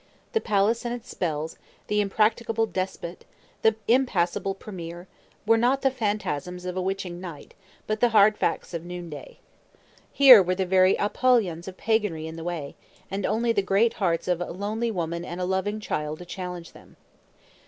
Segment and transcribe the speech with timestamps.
[0.33, 3.23] The palace and its spells, the impracticable despot,
[3.61, 5.07] the impassible premier,
[5.45, 7.53] were not the phantasms of a witching night,
[7.85, 9.37] but the hard facts of noonday.
[10.11, 12.75] Here were the very Apollyons of paganry in the way,
[13.11, 16.71] and only the Great Hearts of a lonely woman and a loving child to challenge
[16.71, 16.97] them.